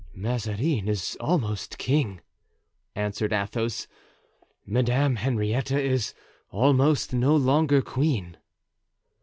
"Mazarin 0.15 0.87
is 0.87 1.15
almost 1.19 1.77
king," 1.77 2.21
answered 2.95 3.31
Athos; 3.31 3.87
"Madame 4.65 5.17
Henrietta 5.17 5.79
is 5.79 6.15
almost 6.49 7.13
no 7.13 7.35
longer 7.35 7.83
queen." 7.83 8.35